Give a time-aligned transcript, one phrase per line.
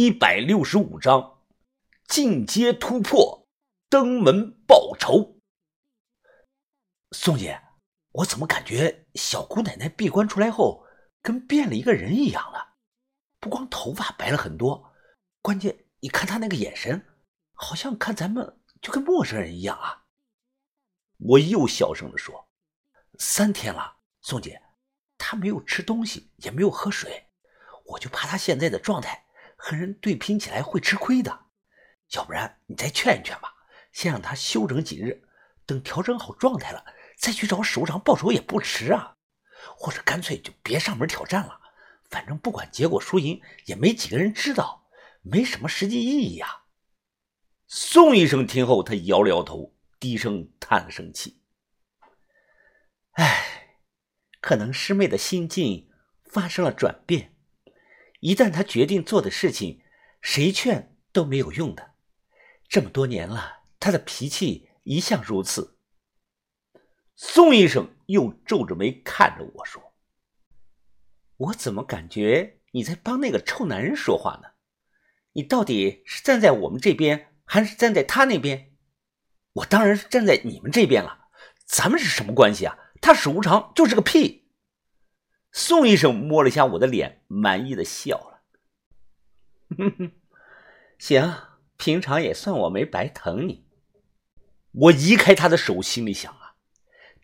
[0.00, 1.42] 一百六十五章
[2.06, 3.48] 进阶突破，
[3.88, 5.40] 登门报仇。
[7.10, 7.60] 宋姐，
[8.12, 10.86] 我怎么感觉小姑奶奶闭关出来后
[11.20, 12.76] 跟变了一个人一样了？
[13.40, 14.92] 不光头发白了很多，
[15.42, 17.04] 关键你看她那个眼神，
[17.52, 20.04] 好像看咱们就跟陌生人一样啊！
[21.16, 22.48] 我又小声的说
[23.18, 24.62] ：“三天了，宋姐，
[25.16, 27.30] 她没有吃东西，也没有喝水。”
[27.84, 29.24] 我就怕她现在的状态
[29.60, 31.46] 和人对拼起来会吃亏的，
[32.12, 33.52] 要不然你再劝一劝吧，
[33.92, 35.28] 先让他休整几日，
[35.66, 36.86] 等调整好状态了，
[37.18, 39.16] 再去找首长报仇也不迟啊。
[39.76, 41.60] 或者干脆就别上门挑战了，
[42.08, 44.88] 反正不管结果输赢，也没几个人知道，
[45.22, 46.66] 没什么实际意义啊。
[47.66, 51.42] 宋医生听后，他摇了摇头，低声叹了声气
[53.18, 53.76] ：“唉，
[54.40, 55.90] 可能师妹的心境
[56.24, 57.34] 发生了转变。”
[58.20, 59.80] 一旦他决定做的事情，
[60.20, 61.92] 谁劝都没有用的。
[62.68, 65.78] 这么多年了，他的脾气一向如此。
[67.14, 69.94] 宋医生又皱着眉看着我说
[71.36, 74.50] ：“我怎么感觉你在帮那个臭男人说话呢？
[75.32, 78.76] 你到底是站在我们这边，还是站在他那边？
[79.52, 81.28] 我当然是站在你们这边了。
[81.66, 82.76] 咱们是什么关系啊？
[83.00, 84.46] 他史无常就是个屁。”
[85.58, 88.42] 宋医生摸了一下我的脸，满意的笑了。
[89.76, 90.12] 哼哼，
[91.00, 91.34] 行，
[91.76, 93.64] 平常也算我没白疼你。
[94.70, 96.54] 我移开他的手，心里想啊，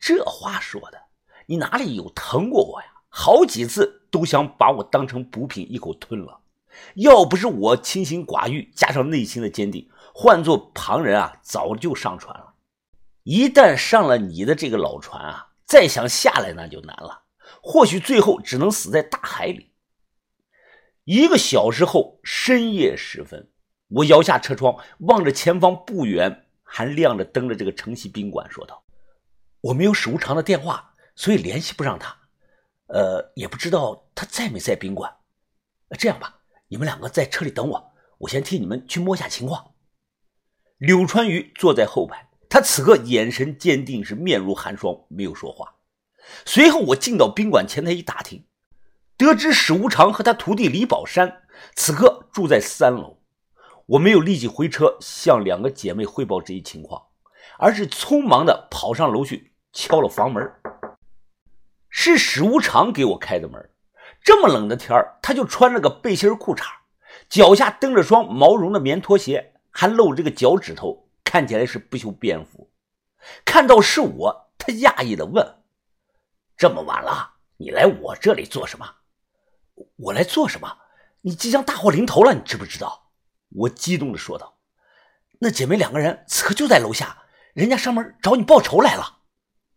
[0.00, 1.02] 这话说的，
[1.44, 3.02] 你哪里有疼过我呀？
[3.10, 6.40] 好几次都想把我当成补品一口吞了。
[6.94, 12.54] 要不是我清心寡欲，加上内心的坚定，换做旁人啊，早就上船了。
[13.24, 17.21] 一旦上了你的这个老船啊，再想下来那就难了。
[17.62, 19.70] 或许最后只能死在大海里。
[21.04, 23.50] 一个小时后，深夜时分，
[23.88, 28.84] 我摇下车窗，望着前方不远还亮着灯的这个城西宾馆，说道
[29.62, 32.16] ：“我没有史无常的电话，所以联系不上他。
[32.88, 35.12] 呃，也不知道他在没在宾馆。
[35.98, 39.74] 这样吧，你们两个在车里等我，我先替你们去摸一下情况。”
[40.78, 45.76] 柳川鱼坐在后排，他此刻眼神坚定，是面如寒霜，没有说话。
[46.44, 48.44] 随后，我进到宾馆前台一打听，
[49.16, 51.42] 得知史无常和他徒弟李宝山
[51.74, 53.18] 此刻住在三楼。
[53.86, 57.02] 我没有立即回车向两个姐妹汇报这一情况，
[57.58, 60.50] 而是匆忙的跑上楼去敲了房门。
[61.90, 63.70] 是史无常给我开的门。
[64.24, 66.64] 这么冷的天他就穿了个背心裤衩，
[67.28, 72.70] 脚下蹬着双毛绒的棉拖鞋，还露着个脚趾头，看起来是不修边幅。
[73.44, 75.61] 看到是我，他讶异的问。
[76.56, 78.88] 这么晚了，你来我这里做什么？
[79.96, 80.78] 我来做什么？
[81.22, 83.10] 你即将大祸临头了，你知不知道？
[83.50, 84.58] 我激动的说道。
[85.40, 87.24] 那姐妹两个人此刻就在楼下，
[87.54, 89.18] 人家上门找你报仇来了。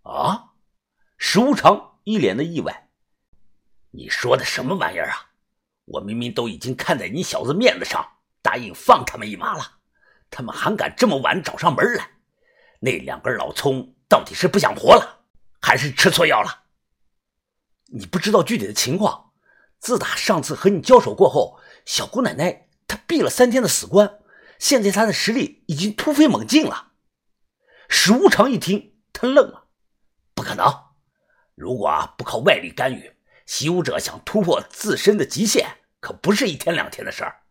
[0.03, 0.53] 啊！
[1.17, 2.89] 石无常一脸的意外。
[3.91, 5.31] 你说的什么玩意儿啊？
[5.85, 8.05] 我明明都已经看在你小子面子上，
[8.41, 9.79] 答应放他们一马了，
[10.29, 12.09] 他们还敢这么晚找上门来？
[12.79, 15.25] 那两根老葱到底是不想活了，
[15.61, 16.64] 还是吃错药了？
[17.87, 19.31] 你不知道具体的情况。
[19.79, 24.19] 自打上次和你交手过后，小姑奶奶她闭了三天的死关，
[24.57, 26.93] 现在她的实力已经突飞猛进了。
[27.87, 29.67] 史无常一听，他愣了，
[30.33, 30.65] 不可能！
[31.53, 37.43] 如果啊不靠外力干预，习武者想突破自身的极限，可不是一天两天的事儿。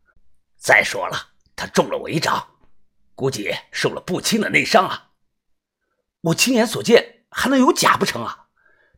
[0.56, 1.16] 再说了，
[1.54, 2.48] 他中了我一掌，
[3.14, 5.10] 估计受了不轻的内伤啊！
[6.22, 8.43] 我亲眼所见，还能有假不成啊？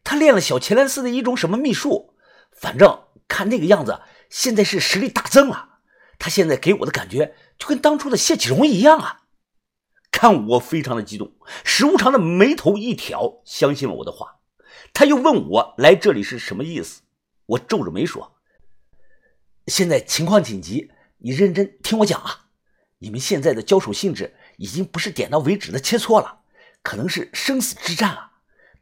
[0.06, 2.15] 他练了小乾兰寺的一种什么秘术，
[2.53, 5.81] 反正看那个样子，现在是实力大增了。
[6.17, 9.22] 他现在给我的感觉就跟当初的谢启荣一样啊！
[10.12, 11.33] 看我非常的激动，
[11.65, 14.37] 石无常的眉头一挑，相信了我的话。
[14.94, 17.03] 他又问我来这里是什么意思，
[17.47, 18.37] 我皱着眉说
[19.67, 22.47] ：“现在情况紧急，你认真听我讲啊！
[22.99, 26.43] 你们现在的交手性质已经不是点到为止的切磋了，
[26.85, 28.35] 可能是生死之战啊！”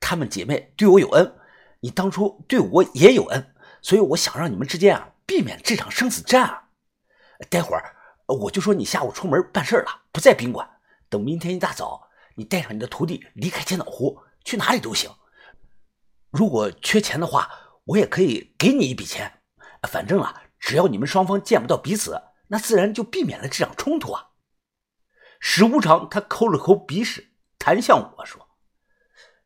[0.06, 1.34] 她们姐妹对我有恩，
[1.80, 6.68] 你当初对我也有恩，所以我想让你们之间啊避免这场生死战啊。
[7.48, 7.96] 待会儿
[8.26, 10.68] 我就说你下午出门办事了，不在宾馆。
[11.08, 15.10] 等明天一大早，你带上你的徒弟离开千岛湖，去哪里都行。
[16.30, 17.50] 如果缺钱的话，
[17.84, 19.40] 我也可以给你一笔钱。
[19.88, 24.32] 反正啊，只要你们双方见不到彼此，那自然就避免了这场冲突啊。
[25.40, 28.43] 史无常他抠了抠鼻屎，弹向我说。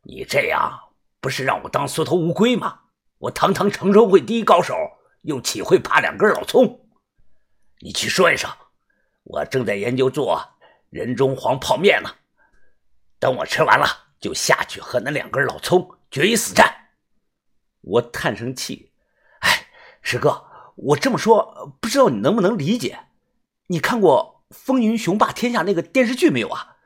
[0.09, 2.81] 你这样不是让我当缩头乌龟吗？
[3.19, 4.75] 我堂堂城州会第一高手，
[5.21, 6.89] 又岂会怕两根老葱？
[7.81, 8.51] 你去说一声，
[9.25, 10.43] 我正在研究做
[10.89, 12.09] 人中黄泡面呢。
[13.19, 13.87] 等我吃完了，
[14.19, 16.89] 就下去和那两根老葱决一死战。
[17.83, 18.93] 我叹声气，
[19.41, 19.67] 哎，
[20.01, 20.47] 师哥，
[20.77, 23.01] 我这么说，不知道你能不能理解？
[23.67, 26.77] 你看过《风云雄霸天下》那个电视剧没有啊？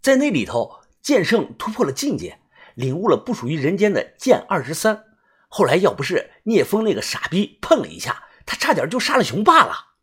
[0.00, 2.38] 在那里头，剑圣突破了境界，
[2.74, 5.04] 领悟了不属于人间的剑二十三。
[5.48, 9.94] 后来要不是聂风那个傻逼碰了一下，他差点就杀了雄霸了。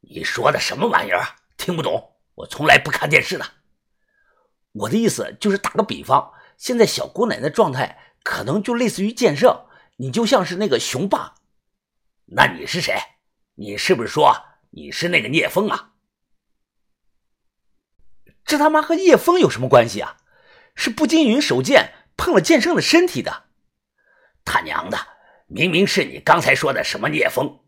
[0.00, 1.36] 你说的什么玩意儿？
[1.56, 3.46] 听不懂，我从来不看电视的。
[4.72, 9.66] 我的意思就是打个比方，现在小姑奶奶状态可能就类似于剑圣，
[9.96, 11.36] 你就像是那个雄霸。
[12.26, 12.94] 那你是谁？
[13.54, 14.36] 你是不是说
[14.70, 15.94] 你是那个聂风啊？
[18.48, 20.16] 这他妈和叶风有什么关系啊？
[20.74, 23.44] 是步惊云手剑碰了剑圣的身体的。
[24.42, 24.96] 他娘的，
[25.48, 27.60] 明明是你刚才说的什么聂风，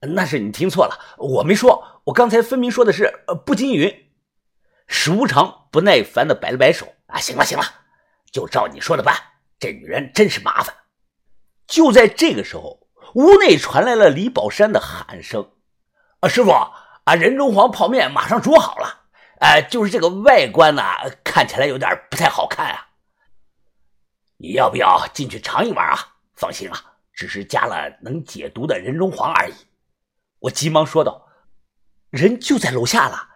[0.00, 3.90] 那是你听错了，我没说，我刚才分明说的是呃步惊云。
[4.86, 7.64] 史无常不耐烦的摆了摆手，啊，行了行了，
[8.30, 9.16] 就照你说的办。
[9.58, 10.74] 这女人真是麻烦。
[11.66, 15.52] 就在这个时候，屋内传来了李宝山的喊声
[16.20, 19.06] ：“啊，师傅，啊，人中黄泡面马上煮好了，
[19.40, 20.82] 呃，就是这个外观呢，
[21.24, 22.88] 看起来有点不太好看啊。
[24.36, 29.54] 你要不要进去尝一碗啊？”放心啊，只是加了能解毒的人中黄而已。
[30.40, 31.28] 我急忙说道
[32.10, 33.30] ：“人就在楼下了，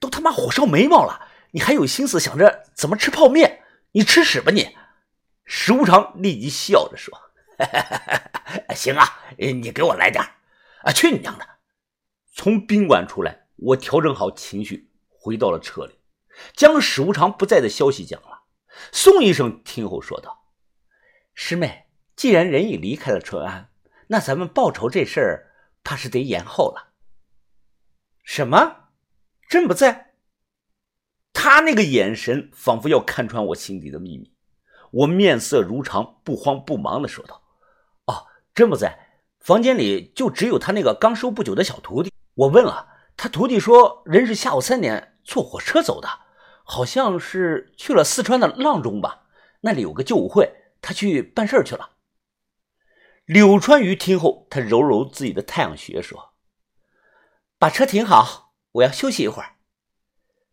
[0.00, 3.62] 都他妈火烧眉毛了，你还有心思想着怎么吃泡面？
[3.92, 4.76] 你吃屎吧你！”
[5.46, 7.16] 石无常立即笑着说
[8.74, 10.22] ：“行啊，你给我来点
[10.82, 10.92] 啊！
[10.92, 11.46] 去你娘的！”
[12.34, 14.87] 从宾馆出来，我调整好情绪，
[15.18, 15.98] 回到了车里，
[16.54, 18.44] 将史无常不在的消息讲了。
[18.92, 20.44] 宋医生听后说道
[21.34, 21.84] ：“师妹。”
[22.18, 23.70] 既然人已离开了淳安，
[24.08, 25.52] 那咱们报仇这事儿
[25.84, 26.94] 怕是得延后了。
[28.24, 28.88] 什么？
[29.48, 30.14] 朕不在？
[31.32, 34.34] 他那个眼神仿佛要看穿我心底的秘密。
[34.90, 37.40] 我面色如常，不慌不忙的说道
[38.06, 42.12] ：“哦，真不在，房间里就只有他那个刚收不久的小徒弟。
[42.34, 42.88] 我问了，
[43.18, 46.08] 他徒弟说人是下午三点坐火车走的，
[46.62, 49.24] 好像是去了四川的阆中吧，
[49.62, 50.48] 那里有个救舞会，
[50.80, 51.96] 他去办事去了。”
[53.26, 56.34] 柳川鱼听后，他揉揉自己的太阳穴，说
[57.58, 59.56] ：“把车停好，我要休息一会儿。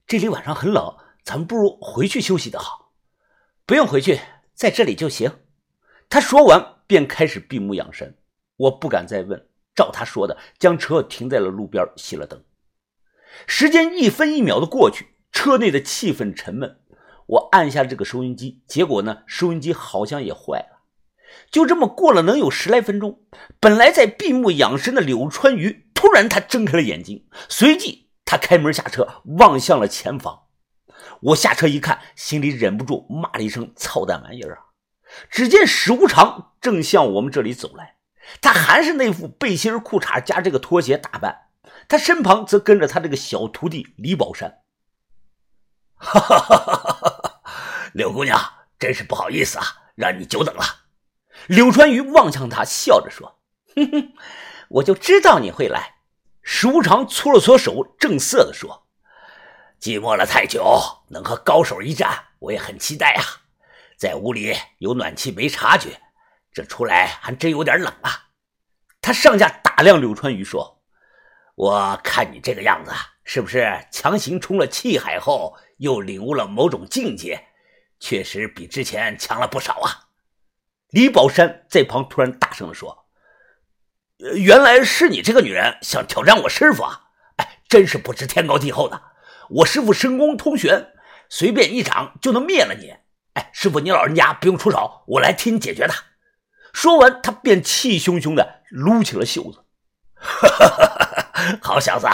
[0.08, 2.94] 这里晚上很冷，咱们不如回去休息的好。
[3.68, 4.20] 不用回去，
[4.56, 5.44] 在这里就行。”
[6.10, 8.18] 他说完，便开始闭目养神。
[8.56, 12.44] 我不敢再问，照他说的，将车停在了路边，熄了灯。
[13.48, 16.80] 时间一分一秒的过去，车内的气氛沉闷。
[17.28, 20.84] 我按下这个收音机，结果呢，收音机好像也坏了。
[21.52, 23.20] 就这么过了能有十来分钟，
[23.60, 30.44] 本来在闭目养神的柳川鱼突然他睁开了眼睛，随即他开门下车，望向了前方。
[31.22, 34.62] 我下车一看，心里忍不住骂了一声：“操蛋玩意儿啊！”
[35.30, 37.96] 只见史无常正向我们这里走来，
[38.42, 41.45] 他还是那副背心裤衩加这个拖鞋打扮，
[41.88, 44.62] 他身旁则跟着他这个小徒弟李宝山。
[45.98, 47.42] 哈哈哈哈哈！
[47.94, 48.40] 柳姑娘，
[48.78, 49.66] 真是不好意思啊，
[49.96, 50.64] 让你久等了。
[51.48, 53.40] 柳川鱼望向他，笑着说
[53.76, 54.14] ：“哼哼，
[54.70, 55.96] 我就知道你会来。”
[56.44, 58.88] 石无常搓了搓手，正色地说
[59.80, 60.64] ：“寂寞了太久，
[61.10, 63.24] 能和高手一战，我也很期待啊。
[63.98, 66.00] 在屋里有暖气没察觉，
[66.52, 68.28] 这出来还真有点冷啊。”
[69.02, 70.75] 他上下打量柳川鱼说
[71.56, 72.92] ：“我看你这个样子，
[73.24, 77.48] 是不是强行冲了气海后，又领悟了某种境界？
[78.00, 80.10] 确实比之前强了不少啊。”
[80.92, 83.08] 李宝山在旁突然大声地说
[84.36, 87.10] ：“原来是你这个女人想挑战我师傅啊！
[87.38, 89.02] 哎，真是不知天高地厚的。
[89.50, 90.94] 我师傅神功通玄，
[91.30, 92.94] 随便一掌就能灭了你。
[93.34, 96.04] 哎，师傅，你老人家不用出手，我来替你解决他。”
[96.72, 99.66] 说完，他便气汹汹地撸起了袖子。
[100.16, 101.05] “哈哈哈哈
[101.62, 102.08] 好小子，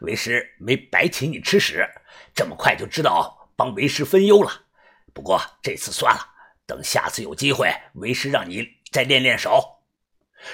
[0.00, 1.88] 为师没白请你吃屎，
[2.34, 4.50] 这么快就知道帮为师分忧了。
[5.12, 6.32] 不过这次算了。”
[6.68, 9.84] 等下次有机会，为师让你再练练手。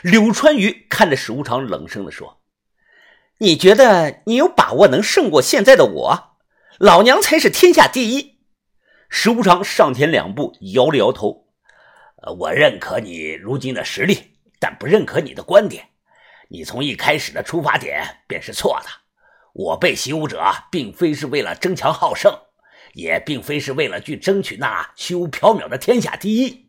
[0.03, 2.43] 柳川鱼看着史无常，冷声的说
[3.41, 6.37] ：“你觉得你有把握能胜过现在的我？
[6.79, 8.43] 老娘才是天下第一。”
[9.09, 11.47] 史无常上前两步，摇了摇头：“，
[12.41, 15.92] 我认可你如今的实力，但不认可你的观点。
[16.53, 18.89] 你从一开始的出发点便是错的。
[19.55, 20.39] 我被习武者，
[20.71, 22.31] 并非是为了争强好胜。”
[22.93, 26.69] 也并非是为了去争取那虚无缥缈的天下第一。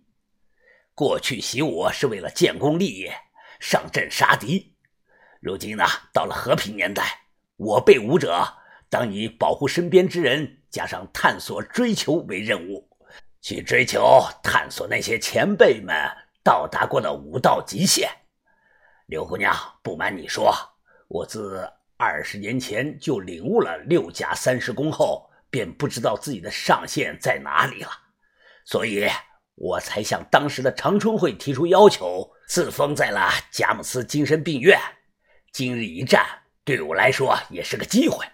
[0.95, 3.13] 过去习武是为了建功立业，
[3.59, 4.73] 上阵杀敌。
[5.41, 7.25] 如今呢，到了和平年代，
[7.57, 8.41] 我辈武者
[8.89, 12.87] 当以保护身边之人，加上探索追求为任务，
[13.41, 15.93] 去追求探索那些前辈们
[16.41, 18.09] 到达过的武道极限。
[19.13, 20.51] 刘姑娘，不瞒你说，
[21.07, 27.91] 我自二十年前就领悟了六甲三十功后，便不知道自己的上限在哪里了，
[28.65, 29.07] 所以
[29.53, 34.79] 我才向当时的长春会提出要求，自封在了佳木斯精神病院。
[35.51, 36.25] 今日一战，
[36.63, 38.25] 对我来说也是个机会。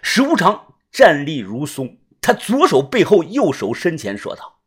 [0.00, 4.62] 石无常站立如松，他左手背后，右手身前，说道：“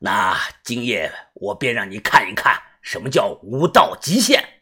[0.00, 4.53] 那今夜我便让你看一看。”什么叫无道极限？